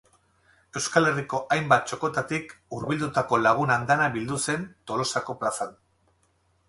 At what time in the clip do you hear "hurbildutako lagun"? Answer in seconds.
2.77-3.75